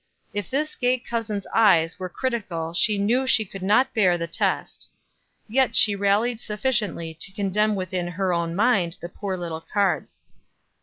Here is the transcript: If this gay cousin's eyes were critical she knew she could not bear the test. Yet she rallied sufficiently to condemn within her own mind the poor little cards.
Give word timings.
If 0.33 0.49
this 0.49 0.73
gay 0.75 0.97
cousin's 0.97 1.45
eyes 1.53 1.99
were 1.99 2.09
critical 2.09 2.73
she 2.73 2.97
knew 2.97 3.27
she 3.27 3.45
could 3.45 3.61
not 3.61 3.93
bear 3.93 4.17
the 4.17 4.25
test. 4.25 4.89
Yet 5.47 5.75
she 5.75 5.95
rallied 5.95 6.39
sufficiently 6.39 7.13
to 7.19 7.31
condemn 7.33 7.75
within 7.75 8.07
her 8.07 8.33
own 8.33 8.55
mind 8.55 8.97
the 8.99 9.09
poor 9.09 9.37
little 9.37 9.61
cards. 9.61 10.23